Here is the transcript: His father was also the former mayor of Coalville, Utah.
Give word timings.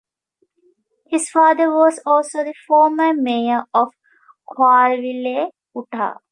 His 1.11 1.29
father 1.29 1.69
was 1.69 1.99
also 2.07 2.43
the 2.43 2.55
former 2.67 3.13
mayor 3.13 3.65
of 3.71 3.91
Coalville, 4.49 5.51
Utah. 5.75 6.15